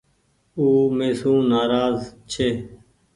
او 0.57 0.67
مي 0.97 1.09
سون 1.19 1.39
نآراز 1.51 1.97
ڇي۔ 2.31 2.49